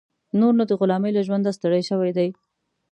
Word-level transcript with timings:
نور 0.39 0.53
نو 0.57 0.63
د 0.67 0.71
غلامۍ 0.79 1.11
له 1.17 1.21
ژونده 1.27 1.51
ستړی 1.57 1.81
شوی 1.89 2.11
دی. 2.17 2.29